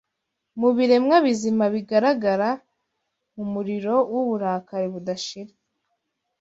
Mubiremwa 0.59 1.15
bizima 1.25 1.65
bigaragara 1.73 2.49
Mu 3.35 3.45
muriro 3.53 3.95
wuburakari 4.11 4.87
budashira 4.93 5.53